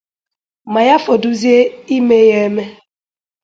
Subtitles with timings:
[0.71, 1.57] ma ya fọdụzie
[1.95, 2.63] ime ya eme